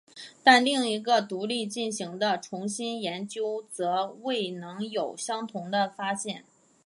[0.43, 6.43] 但另一个独立进行的重新研究则未能有相同的发现。